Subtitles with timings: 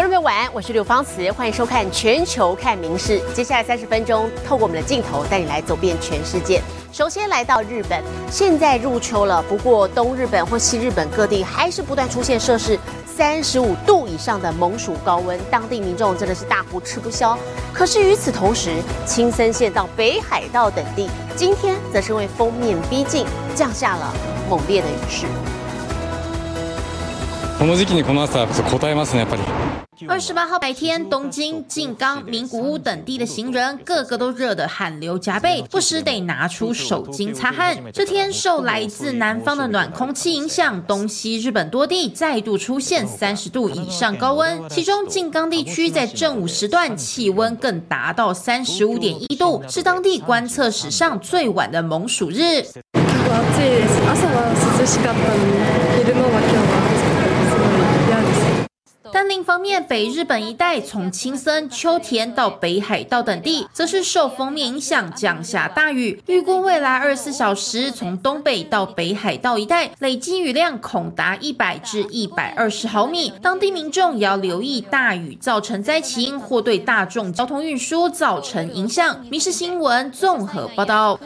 [0.00, 3.20] 观众朋友晚安，我是刘芳慈，欢迎收看《全球看名事》。
[3.34, 6.62] 接下来三十分钟，透过我们的镜头带你来走遍全世界。
[6.90, 12.78] 首先来到日本，现在入秋了，不过东日本或西日本各地还是不断出现摄氏
[13.14, 17.38] 三十五度以上的猛暑高温，当地民众真的是大呼吃不消。
[17.70, 24.14] 可是与此同时，青森县到北海道等地，今天则是因为封面逼近，降下了
[24.48, 25.26] 猛烈的雨势。
[30.08, 37.76] 二十八号白天，东京、静冈、名古屋等地的行人个个都热得汗流浃背，不时得拿出手巾擦汗。
[37.92, 52.64] 这天受来自南方的暖空气影响，东西日本多地再度出现三十度以上高温，其中静冈地区在正午时段气温更达到三十五点一度，是当地观测史上最晚的猛暑日。
[59.12, 66.22] 但另一方面，北日本一带从青森、秋田到北海道等地，则是受封面影响降下大雨。
[66.26, 73.32] 预估未来二十四小时，从东北到北海道一带，累积雨量恐达一百至一百二十毫米。
[73.42, 79.16] 当地民众也要留意大雨造成灾情或对大众交通运输造成影响。
[79.28, 81.18] 《民事新闻》综合报道。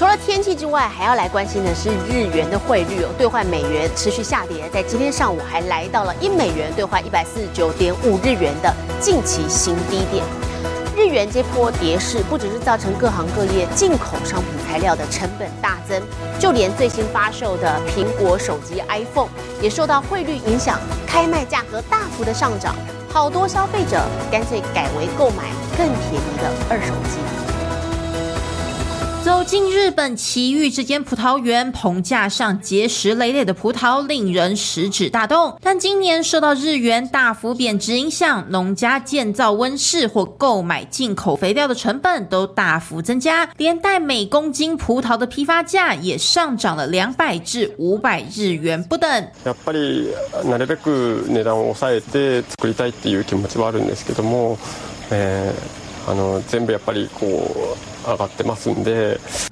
[0.00, 10.24] 除了天气之外，还要来关心的是日元的汇率哦，兑换美元持续下跌，在今天上午还来到了一美元兑换一百四十九点五日元的近期新低点。
[10.96, 16.02] 日元这波跌势，不只是造成各行各业进口商品材料的成本大增，
[16.38, 19.28] 就连最新发售的苹果手机 iPhone
[19.60, 22.74] 也受到汇率影响，开卖价格大幅的上涨，
[23.12, 27.49] 好多消费者干脆改为购买更便宜的二手机。
[29.29, 35.57] 走进日本奇遇这间葡萄园，棚架上结实累累的葡萄，令人食指大动。
[35.61, 49.07] 但今年受到日元大幅贬值影响，农家建造温室或购买进口肥料的成本都大幅增加，连带每公斤葡萄的批发价也上涨了两百至五百日元不等。
[49.43, 54.59] やっぱりなるべく値段を抑えて作りたいっていう気持ちはあるんですけども、
[55.09, 57.25] えー、あの全部やっぱりこ
[57.81, 57.88] う。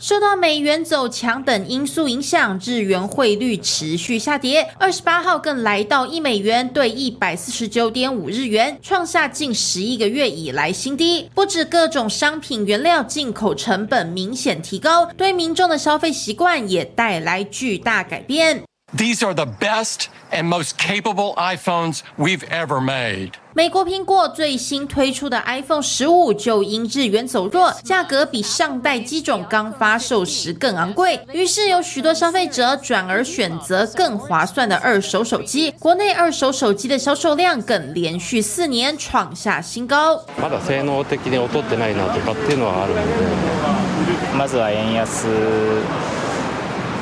[0.00, 4.68] 受到美元走强等因素影响，日元汇率持续下跌。
[4.78, 11.28] 二十八号更来到一美元兑一百四十九点五日元，创下近十一个月以来新低。
[11.34, 18.62] 不止各种商品原料进口成本明显提高，对民众的消费习惯也带来巨大改变。
[18.95, 23.31] These are the best and most capable iPhones we've ever made.
[23.55, 35.71] 美国苹果最新推出的 iPhone 十五就因日元走弱，价格比上代机种刚发售时更昂贵，于是有許多消费者转而选择更划算的二手手机。
[35.79, 40.23] 国内二手手机的销售量更连续四年创下新高。
[40.39, 45.25] まだ性能的に劣ってないなとかっていうのはあるので、まずは円安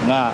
[0.07, 0.31] が。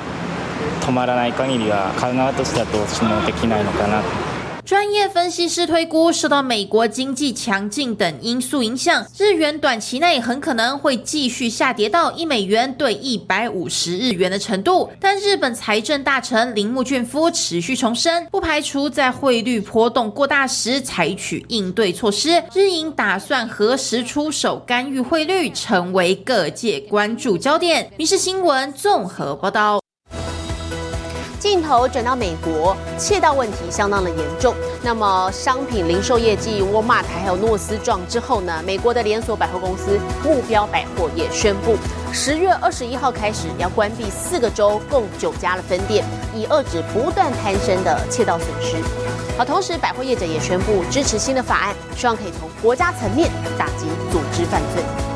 [4.65, 14.91] 专业分析师推估，受到美国经济强劲等因素影响，日元短期内很可能会继续下跌到一美元兑一百五十日元的程度。
[15.01, 22.43] 但日本财政大臣铃木俊夫持续重申，不排除在汇率波动过大时采取应对措施。
[22.55, 27.91] 日银打算何时出手干预汇率，成为各界关注焦点。
[27.97, 29.82] 民事新闻综合报道。
[31.43, 34.55] 镜头转到美国，窃盗问题相当的严重。
[34.81, 38.63] 那么，商品零售业绩沃尔玛还有诺斯撞之后呢？
[38.65, 41.77] 美国的连锁百货公司目标百货也宣布，
[42.13, 48.77] 十月二十一号开始要关闭四个州共九家的分店，以遏制不断攀升的窃盗损失。
[49.37, 55.12] 好，同时百货业者也宣布支持新的法案，希望可以从国家层面打击组织犯罪。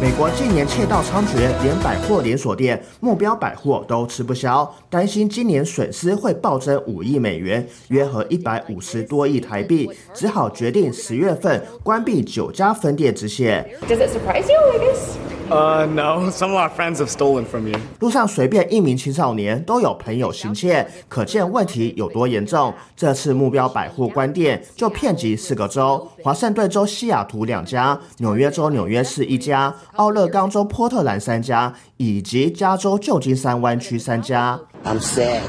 [0.00, 13.66] 美国近年窃盗猖獗，连百货连锁店目标百货都吃不消，担心今年损失会暴增五亿美元，约合一百五十多亿台币，只好决定十月份关闭九家分店支线。
[13.88, 14.58] Does it surprise you?
[14.72, 15.23] I guess.
[15.50, 16.30] Uh, no.
[16.30, 17.78] Some of our friends have stolen from you.
[18.00, 22.72] 路上随便一名青少年都有朋友行窃，可见问题有多严重。
[22.96, 34.58] 这次目标百货关店就遍及四个州：华盛顿州西雅图两家，纽约州纽约市一家，奥勒冈州波特兰三家，以及加州旧金山湾区三家。
[34.84, 35.42] I'm sad.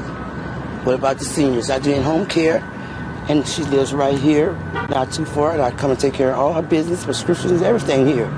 [0.84, 1.72] What about the seniors?
[1.72, 2.60] I do in home care,
[3.28, 4.52] and she lives right here,
[4.88, 5.56] not too far.
[5.56, 8.28] And I come and take care of all her business, prescriptions, everything here.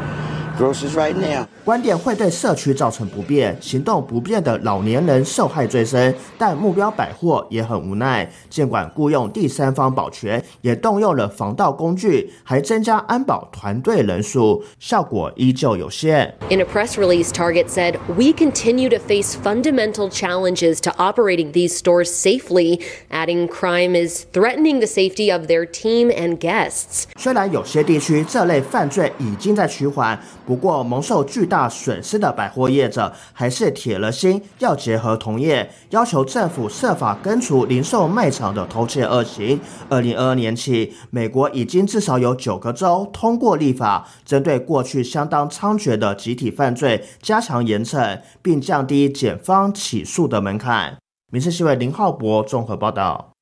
[0.59, 1.47] Groceries right now.
[1.65, 6.13] 观点会对社区造成不便，行动不便的老年人受害最深。
[6.37, 16.35] 但目标百货也很无奈，尽管雇佣第三方保全，也动用了防盗工具，还增加安保团队人数，效果依旧有限。
[16.51, 22.07] In a press release, Target said, We continue to face fundamental challenges to operating these stores
[22.07, 27.05] safely, adding crime is threatening the safety of their team and guests.
[27.17, 39.61] 虽然有些地区这类犯罪已经在趋缓，不过蒙受巨大损失的百货业者还是铁了心要结合同业，要求政府设法根除零售卖场的偷窃恶行。
[39.91, 50.97] 二零二二年起，美国已经至少有九个州通过立法，针对过去相当猖獗的集体犯罪加强严惩，并降低检方起诉的门槛。
[51.31, 53.38] 民事新闻林浩博综合报道。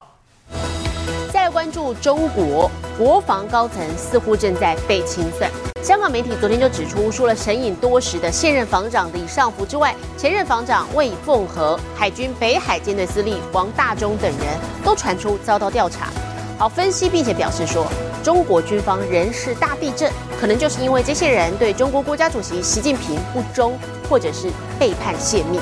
[1.67, 5.51] 关注中国国防高层似乎正在被清算。
[5.83, 14.47] 香港媒体昨天就指出，除了神隐多时的现任防长李尚福之外，前任防长魏凤和、海军北海舰队司令王大中等人
[14.85, 16.09] 都传出遭到调查。
[16.57, 17.85] 好，分析并且表示说，
[18.23, 20.09] 中国军方人事大地震，
[20.41, 23.77] 可能就是因为这些人对中国国家主席习近平不忠，
[24.09, 24.49] 或者是
[24.79, 25.59] 背叛泄密。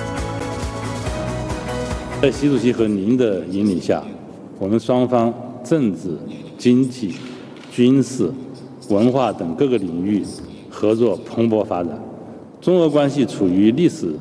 [2.21, 4.03] 在习主席和您的引领下，
[4.59, 5.33] 我们双方
[5.65, 6.17] 政治、
[6.59, 7.15] 经济、
[7.73, 8.31] 军事、
[8.89, 10.23] 文化等各个领域
[10.69, 11.99] 合作蓬勃发展，
[12.61, 14.15] 中俄关系处于历史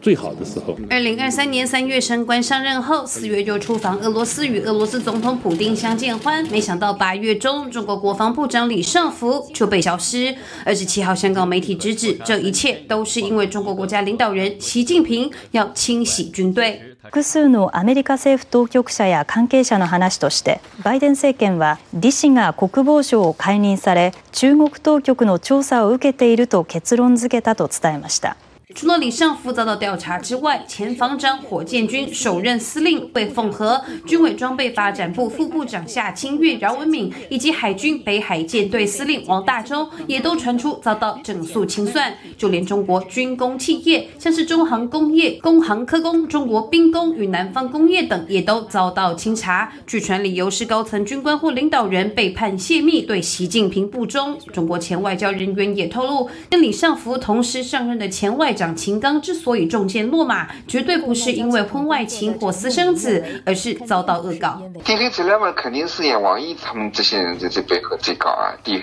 [0.00, 0.76] 最好的时候。
[0.88, 6.46] 二零二三年三月升官上任后，四月就出访俄罗斯，与俄罗斯总统普京相见欢。
[6.48, 10.34] 没想到八月中，中国国防部长李尚福就被消失。
[10.64, 16.80] 二十七号，香港媒体直指，这一切都是因为中国国家领导人习近平要清洗军队。
[17.02, 28.36] 複数のアメリカ政府当局者や関係者の話としてバイデン政権は李氏が国防相を解任され中国当局の調査を受けていると結論付けたと伝えました。
[28.74, 42.14] 除了李尚福遭到调查之外，前防长火箭军首任司令魏凤和、军委装备发展部副部长夏清月、饶文敏，以及海军北海舰队司令王大洲，也都传出遭到整肃清算。
[42.36, 49.72] 就连中国军工企业，像是中航工业、工航科工、中国兵工与南方工业等，也都遭到清查。
[49.86, 54.38] 据传理由是高层军官或领导人被判泄密，对习近平不忠。
[54.52, 64.60] 中国前外交人员也透露，跟李尚福同时上任的前外长秦刚之所以中箭落马，绝对不是因为婚外情或私生子，而是遭到恶搞。
[64.84, 68.78] 低黑材料嘛，肯定是演王毅他们这些人在这背后在搞啊，低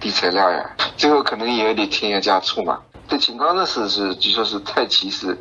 [0.00, 2.80] 低材料呀，最后可能也有点添油加醋嘛。
[3.06, 5.38] 对秦刚的事是据说是蔡奇是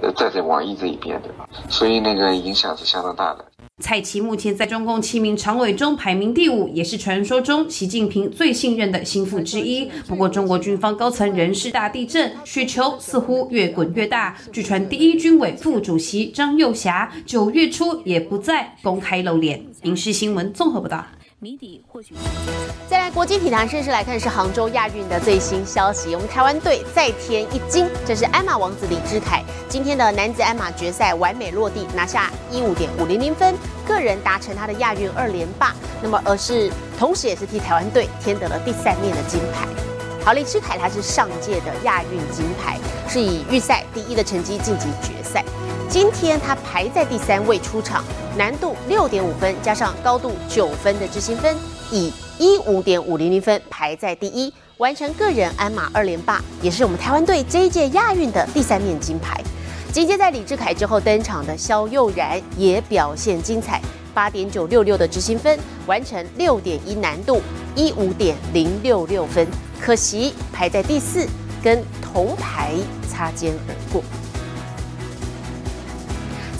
[0.00, 1.28] 呃站在王毅这一边的，
[1.68, 3.44] 所以那个影响是相当大的。
[3.80, 9.86] 蔡奇目前在中共七名常委中排名第五，也是传说中习近平最信任的心腹之一。
[10.06, 14.36] 不过，中国军方高层人事大地震，雪球似乎越滚越大。
[14.52, 19.64] 据传，第一军委副主席张又侠九月初也不再公开露脸。
[19.82, 21.04] 影视新闻综合报道。
[21.42, 22.14] 谜底或许
[22.88, 26.14] 再来国际体坛盛事来看，是杭州亚运的最新消息。
[26.14, 35.74] 我们台湾队再添一金，这是鞍马王子李志凯今天的男子鞍马决赛完美落地，拿下一五点五零零分，个人达成他的亚运二连霸。
[36.00, 39.66] 那么，而是同时也是替台湾队添得了第三面的金牌。
[40.24, 42.78] 好，李志凯他是上届的亚运金牌，
[43.08, 45.21] 是以预赛第一的成绩晋级决赛。
[45.92, 48.02] 今天他排在第三位出场，
[48.34, 51.54] 难度六点五分，加上高度九分的执行分，
[51.90, 59.38] 以一五点五零零分排在第一，完成个人鞍马二连霸，也是我们台湾队这一届亚运的第三面金牌。
[59.92, 63.78] 紧接在李志凯之后登场的肖佑然也表现精彩，
[64.14, 67.42] 八点九六六的执行分，完成六点一难度
[67.76, 69.46] 一五点零六六分，
[69.78, 71.28] 可惜排在第四，
[71.62, 72.72] 跟铜牌
[73.10, 74.02] 擦肩而过。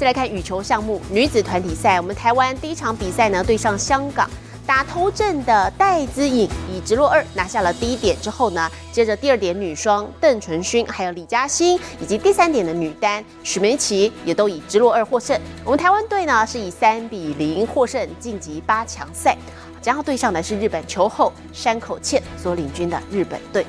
[0.03, 4.29] 再来看羽球项目女子团体赛，我们台湾第一场比赛呢对上香港，
[4.67, 15.41] 打头阵的戴资颖以直落二拿下了第一点之后呢，接着第二点女双邓淳勋还有李嘉欣，以及第三点的女单许梅琪也都以直落二获胜。
[15.65, 19.37] 我们台湾队呢是以三比零获胜晋级八强赛，
[19.81, 23.65] 将要对上的是日本球后山口茜所领军的日本队。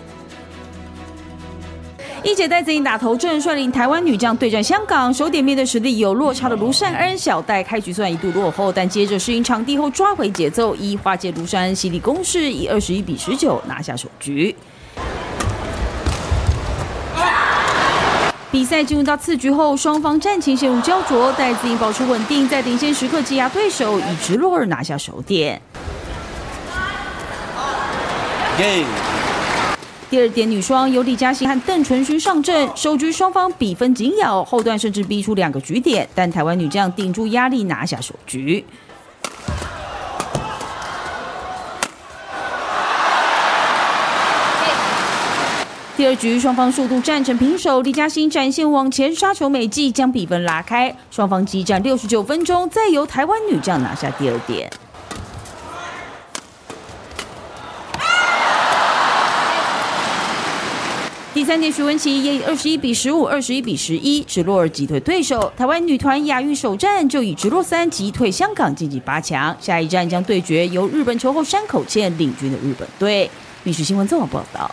[2.23, 5.13] 一姐戴子颖打头阵，率领台湾女将对战香港。
[5.13, 14.55] 首点面对实力有落差的卢善恩，小戴开局虽然一度落后，但接着适应场地后抓回节奏，一化解卢善恩犀利攻势，以二十一比十九拿下首局。
[18.49, 25.61] 比赛进入到次局后，双方战情陷入焦灼，戴子颖保持稳定，在领先时刻挤压对手，以直落二拿下首点。
[30.13, 38.63] 第二点，女双由李嘉欣和邓淳勋上阵，首局双方比分紧咬，后段甚至逼出两个局点，但台湾女将顶住压力拿下首局。
[45.97, 50.95] 第二局双方速度战成平手，李嘉欣展现往前杀球美技，将比分拉开。
[51.09, 54.69] 双方激战六十九分钟，再由台湾女将拿下第二点。
[61.43, 65.51] 第三点，徐文琪也以二十一比十五、二十一比十一直落而击退对手。
[65.57, 73.29] 台湾女团亚运首战就以直落三击退香港晋级八强，下一站将对决由日本球后山口茜领军的日本队。
[73.63, 74.71] 密室新闻这么报道。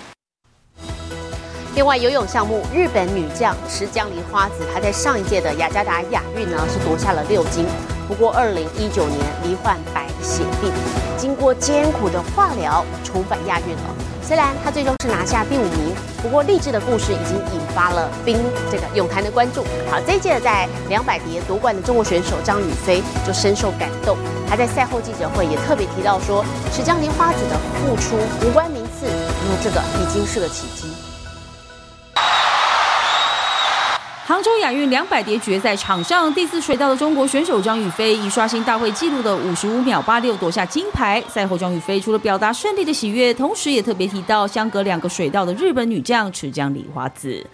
[1.74, 7.66] 另外，游泳项目，日本女将池江梨花子，她在上一届的雅加达亚运呢是夺下了六金。
[8.06, 10.70] 不过，二零一九年罹患白血病，
[11.18, 13.96] 经过艰苦的化疗，重返亚运了。
[14.30, 18.38] 虽然他最终是拿下第五名，不过励志的故事已经引发了冰
[18.70, 19.64] 这个泳坛的关注。
[19.90, 24.16] 好，这一届在两百蝶夺冠的中国选手张雨霏就深受感动。
[24.48, 28.14] 她在赛后记者会也特别提到说，池江梨花子的付出
[28.46, 31.09] 无关名次，因为这个已经是个奇迹。
[34.30, 41.20] 杭州亚运两百蝶决赛场上，第四水道的中国选手张雨霏以刷新大会纪录的五十五秒八六夺下金牌。
[41.28, 47.44] 赛后，张雨霏除了表达胜利的喜悦，同时也特别提到相隔两个水道的日本女将池江梨花子。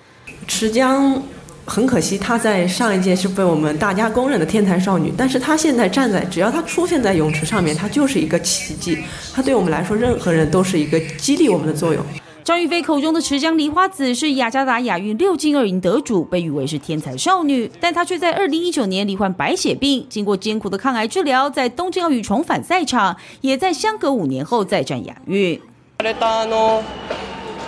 [0.47, 1.19] 池江
[1.65, 9.03] 很可惜，她在上一届是被我们大家公认的天才少女，但是她现在站在，只要她出现在泳池上面，她就是一个奇迹。
[9.35, 12.05] 她对我们来说，任何人都是一个激励我们的作用。
[12.46, 25.62] 张雨霏口中的池江梨花子是雅加达亚运六金二银得主，被誉为是天才少女，但她却在二零一九年罹患白血病，经过艰苦的抗癌治疗，在东京奥运重返赛场，也在相隔五年后再战亚运。
[26.00, 26.82] あの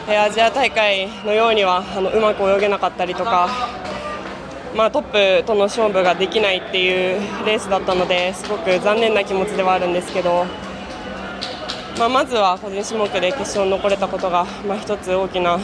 [0.08, 3.48] アジア大会のようにはあのうまく泳げなかったりとか、
[4.76, 5.04] まあトッ
[5.40, 10.48] プとの勝負ができないっていうレースだったので、すごく残念な気持ちではあるんですけど。
[11.99, 15.59] まあ、まずは個人種目で決勝に残れたことが、まあ、一つ大きな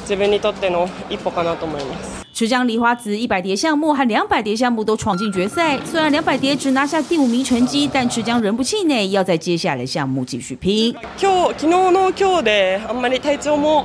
[0.00, 2.24] 自分にとっての一歩かなと思います。
[2.32, 10.96] 池江梨花子一百蝶项目和两百蝶项目都闯进决赛，虽然两百蝶只拿下第五名成绩，但池江仍不气馁，要在接下来项目继续拼。
[11.18, 13.84] 今日昨日の今日であんまり体調も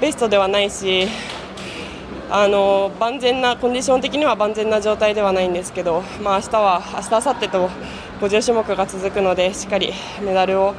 [0.00, 1.06] ベストではないし、
[2.28, 7.70] あの万全なコンディション的には万全な状態ではないんですけど、まあ明日は明日明後日と。
[8.21, 10.73] 50種目が続くのでしっかりメダルを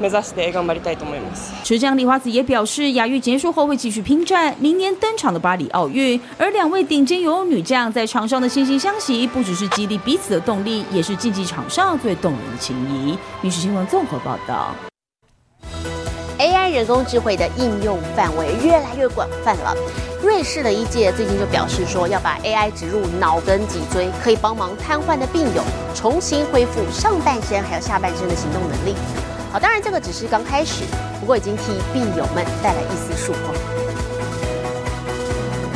[0.00, 1.54] 目指して頑張りたいと思います。
[1.62, 6.20] 池江梨花子也表示，亚运结束后会继续拼战明年登场的巴黎奥运。
[6.36, 13.16] 而两位顶尖游泳女将在场上的惺惺相惜，不只是激励彼此的动力，也是竞技场上最动人的情谊。
[13.40, 14.74] 民事新闻综合报道。
[16.39, 19.75] AI 人工智慧的应用范围越来越广泛了。
[20.23, 25.61] 瑞士的一届最近就表示说，要把 AI 植入脑跟脊椎，可以帮忙瘫痪的病友
[25.93, 28.95] 重新恢复上半身还有下半身的行动能力。
[29.51, 30.85] 好，当然这个只是刚开始，
[31.19, 33.53] 不过已经替病友们带来一丝曙光。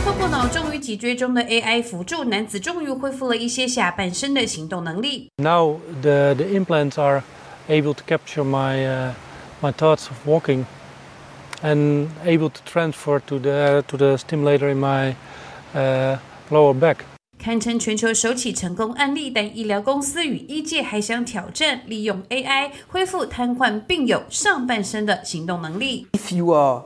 [0.05, 5.29] 透过脑中与脊椎中的 AI 辅助，男子终于恢复了一些下半身的行动能力。
[5.36, 7.22] Now the the implants are
[7.67, 9.12] able to capture my
[9.62, 10.66] my thoughts of walking
[11.62, 15.14] and able to transfer to the to the stimulator in my
[15.75, 16.18] uh,
[16.50, 16.98] lower back.
[17.38, 26.08] 堪称全球首起成功案例，但医疗公司与医界还想挑战，利用 AI 恢复瘫痪病友上半身的行动能力。
[26.12, 26.82] If you are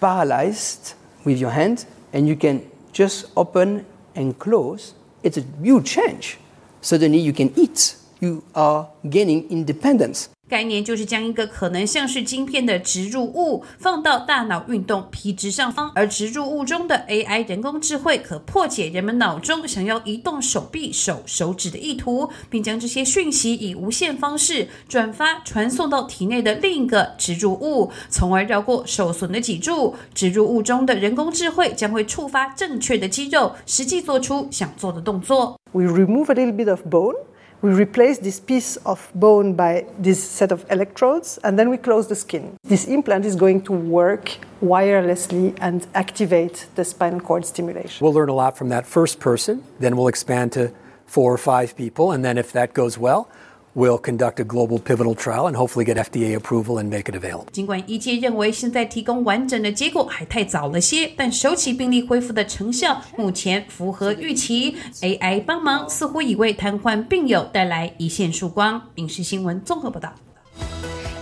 [0.00, 0.92] paralyzed
[1.24, 1.82] with your hand
[2.12, 2.62] and you can
[2.94, 3.84] just open
[4.14, 6.36] and close, it's a huge change.
[6.82, 7.94] Suddenly you can eat.
[8.20, 10.28] You are gaining independence.
[10.47, 29.95] 概念就是将一个可能像是晶片的植入物放到大脑运动皮质上方，而植入物中的 AI 人工智慧可破解人们脑中想要移动手臂、手、手指的意图，并将这些讯息以无线方式转发传送到体内的另一个植入物，从而绕过受损的脊柱。
[30.13, 35.59] 植入物中的人工智慧将会触发正确的肌肉，实际做出想做的动作。
[35.71, 37.15] We remove a little bit of bone.
[37.61, 42.07] We replace this piece of bone by this set of electrodes and then we close
[42.07, 42.57] the skin.
[42.63, 48.03] This implant is going to work wirelessly and activate the spinal cord stimulation.
[48.03, 50.71] We'll learn a lot from that first person, then we'll expand to
[51.05, 53.29] four or five people, and then if that goes well,
[53.75, 57.45] will conduct a global pivotal trial and hopefully get FDA approval and make it available.
[57.51, 64.77] 尽管医界认为现在提供完整的结果还太早了些，但首起病例恢复的成效目前符合预期。
[65.01, 68.81] AI 帮忙似乎已为瘫痪病友带来一线曙光。
[68.95, 70.11] 影视新闻综合报道。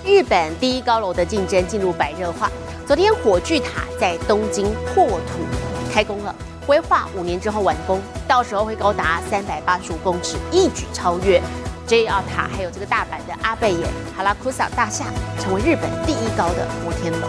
[0.06, 2.52] 日本第一高楼的竞争进入白热化。
[2.86, 5.40] 昨天火炬塔在东京破土
[5.92, 6.36] 开工了，
[6.68, 11.42] 规划五年之后完工，到时候会高达三百八十五公尺，一举超越
[11.87, 13.87] JR 塔，还有这个大阪的阿贝野
[14.17, 15.07] 哈拉库萨大厦，
[15.39, 17.29] 成为日本第一高的摩天楼。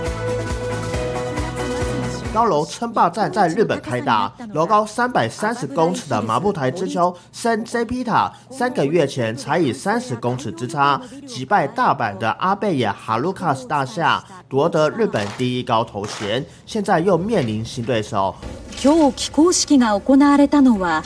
[2.31, 16.45] 高楼称霸战在日本开打，楼高三百三十公尺的麻布台之丘升 JP 塔，三个月前才以三十公尺之差击败大阪的阿贝野哈鲁卡斯大厦，夺得日本第一高头衔。
[16.67, 18.35] 现在又面临新对手。
[18.79, 21.03] 今日起工式が行われたのは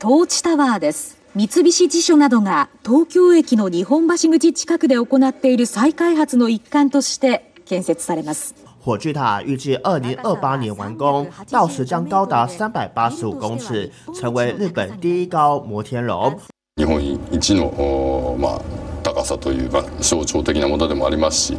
[0.00, 1.16] トーチタワーです。
[1.35, 8.53] 三菱地所などが東京駅の日本橋口近くで行っている再開発の一環として建設されます。
[8.85, 16.37] 火炬塔预计二零二八年完工，到时将高达三百八十五公尺，成为日本第一高摩天楼。
[16.77, 18.61] 日本一のまあ
[19.01, 21.57] 高さというまあ象徴的なものでもありますし、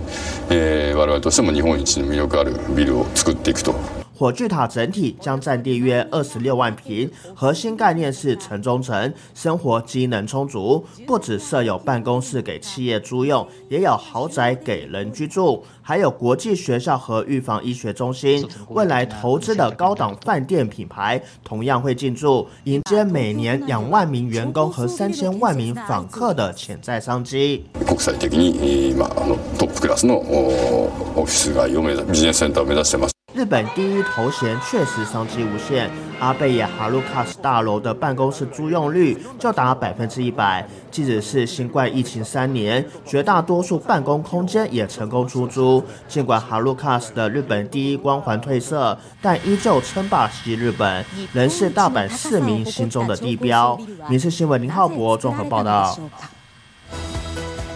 [0.51, 3.75] えー、我々としても日本一の魅力あるビルを作っていくと。
[4.24, 18.46] 火炬塔整体将占地约二十六万平，核心概念是城中城，生活机能充足，不只设有办公室给企业租用，也有豪宅给人居住，还有国际学校和预防医学中心。
[18.70, 27.64] 未来投资的高档饭店品牌同样会进驻，迎接每年两万名员工和三千万名访客的潜在商机。
[27.88, 33.13] 国際的にまああのトップクラスのオフィス街を目指ビジネスセンターを目指してます。
[33.35, 40.65] 日本第一头衔确实商机无限，阿贝野哈鲁卡斯大楼的办公室租用率就达百分之一百。
[40.89, 45.83] 即使是新冠疫情三年，绝大多数办公空间也成功出租。
[46.07, 53.77] 尽管哈鲁卡斯的日本第一光环褪色，但依旧称霸西日本，仍是大阪市民心中的地标。
[54.09, 55.99] 民事新闻林浩博综合报道。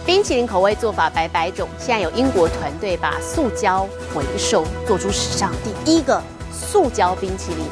[0.09, 6.19] 冰淇淋口味做法百百种，现在有英国团队把塑胶回收，做出史上第一个
[6.51, 7.63] 塑胶冰淇淋。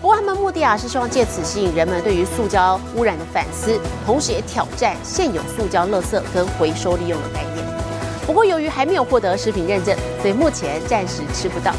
[0.00, 7.66] 不过他们目的啊是希望借此吸引人们对于塑胶污染的反思，同时也挑战现有塑胶垃圾跟回收利用的概念。
[8.26, 11.70] 不过由于还没有获得食品认证，所以目前暂时吃不到。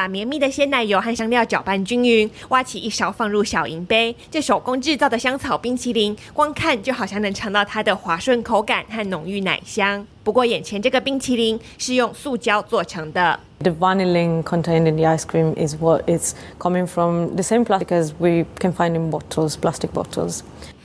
[0.00, 4.16] 把绵密的鲜奶油和香料搅拌均匀，挖起一勺放入小银杯。
[4.30, 10.06] 这手工制造的香草冰淇淋，光看就好像能尝到它的滑顺口感和浓郁奶香。
[10.24, 13.38] 不过眼前这个冰淇淋是用塑胶做成的。
[13.58, 18.12] The vanillin contained in the ice cream is what it's coming from the same plastic as
[18.18, 20.40] we can find in bottles, plastic bottles.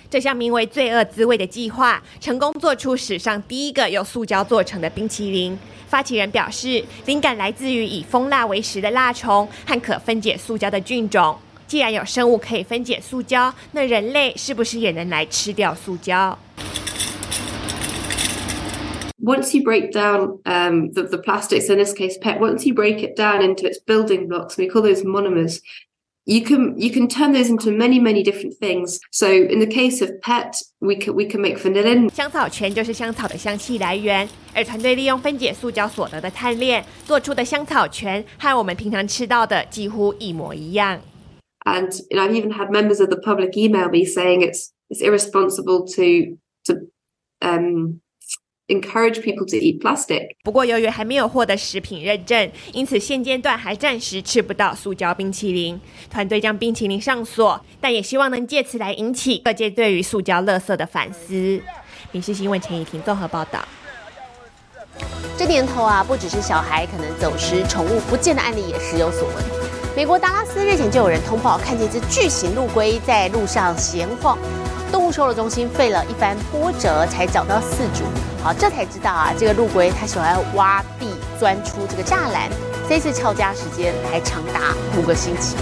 [0.09, 5.57] 这项名为“罪恶滋味”的计划，成功做出史上第一个由塑胶做成的冰淇淋。
[5.87, 11.37] 发起人表示，灵感来自于以蜂蜡为食的蜡虫和可分解塑胶的菌种。
[11.67, 16.37] 既然有生物可以分解塑胶，那人类是不是也能来吃掉塑胶
[19.19, 23.19] ？Once you break down um, the, the plastics, in this case PET, once you break it
[23.19, 25.57] down into its building blocks, we call those monomers.
[26.26, 28.98] you can you can turn those into many many different things.
[29.10, 32.08] So in the case of pet, we can we can make vanillin.
[32.14, 41.00] 香草醛就是香草的香气来源，而团队利用分解塑胶所得的碳链做出的香草醛和我们平常吃到的几乎一模一样。
[41.64, 45.86] And you know, I've even had members of the public email me saying it's it's irresponsible
[45.96, 46.80] to to
[47.40, 48.00] um
[48.67, 50.35] encourage people to eat plastic.
[50.43, 55.79] 不过，由于还没有获得食品认证，因此现阶段还暂时吃不到塑胶冰淇淋。
[56.09, 61.33] 团队将冰淇淋上锁，但也希望能借此来引起各界对于塑胶垃圾的反思。
[62.11, 63.63] 《民事新闻》陈怡婷综合报道。
[65.37, 69.35] 这年头啊，不只是小孩可能走失、宠物不见的案例也时有所闻。
[69.95, 74.37] 美国达拉斯日前就有人通报，看见一只巨型陆龟在路上闲晃。
[74.91, 78.05] 动物收容中心费了一番波折，才找到四主。
[78.45, 82.47] 好，这才知道啊，这个陆龟它喜欢挖地钻出这个栅栏，
[82.87, 85.55] 这次翘家时间还长达五个星期。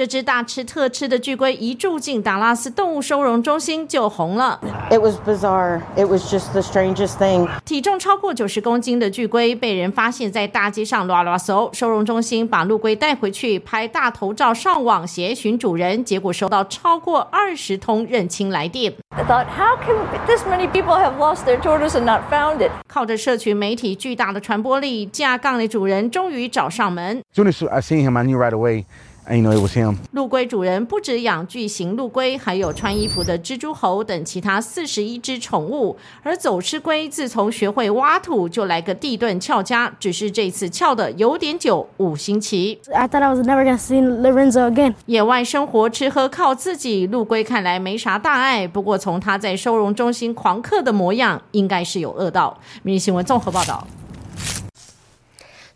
[0.00, 4.58] 这只大吃特吃的巨龟一住进达拉斯动物收容中心就红了。
[4.90, 5.82] It was bizarre.
[5.94, 7.46] It was just the strangest thing.
[7.66, 18.94] 体重超过九十公斤的巨龟被人发现在大街上拉拉搜，收容中心把陆龟带回去拍大头照上网协寻主人，结果收到超过二十通认亲来电。
[19.10, 22.70] I thought, how can this many people have lost their tortoise and not found it?
[22.88, 27.20] 靠着社群媒体巨大的传播力，架杠的主人终于找上门。
[27.34, 28.86] As soon as I seen him, I knew right away.
[29.26, 29.96] I know it was him.
[30.12, 35.96] 陆龟主人不止养巨型陆龟，还有穿衣服的蜘蛛猴等其他四十一只宠物。
[36.22, 42.80] 而走吃龟自从学会挖土，就来个地遁翘家，只是这次翘的有点久，五星期。
[42.92, 44.94] I thought I was never gonna see Lorenzo again.
[45.06, 48.66] 野外生活吃喝靠自己，陆龟看来没啥大碍。
[48.66, 52.58] 不过从他在收容中心狂客的模样，应该是有饿到。
[52.82, 53.86] 明日新闻综合报道。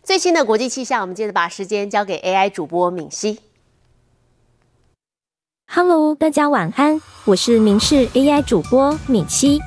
[0.05, 3.39] 最新的国际气象，我们接着把时间交给 AI 主播敏熙。
[5.65, 9.59] Hello，大家晚安，我是明视 AI 主播敏熙。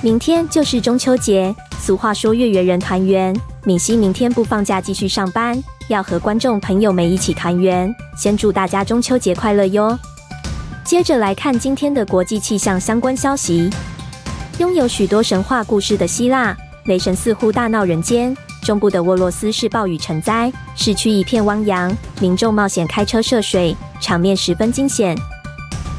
[0.00, 7.92] 明天就是中秋节，俗话说月圆人团圆，敏熙明天不放假继续上班，要和观众朋友们一起团圆。
[8.16, 9.98] 先祝大家中秋节快乐哟！
[10.84, 13.68] 接着来看今天的国际气象相关消息。
[14.58, 18.36] 拥有许多神话故事的希腊，雷神似乎大闹人间。
[18.68, 25.16] 中部的沃洛斯是暴雨成灾，市区一片汪洋，民众冒险开车涉水，场面十分惊险。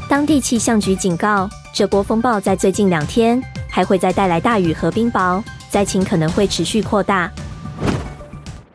[0.08, 7.28] 当地气象局警告，这波风暴在最近两天还会再带来大雨和冰雹，灾情可能会持续扩大。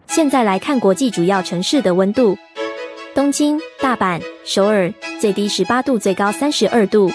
[0.07, 2.37] 现在来看国际主要城市的温度：
[3.15, 7.09] 东京、大阪、首尔，最低十八度，最高三十二度；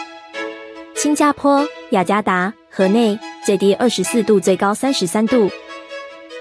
[0.97, 5.51] 新加坡、雅加达、河内，最低二十四度，最高三十三度。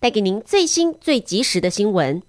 [0.00, 2.22] 带给您最新、最及时的新闻。